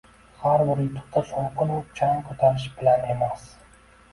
[0.43, 3.45] Har bir yutuqqa shovqin-u chang ko‘tarish bilan emas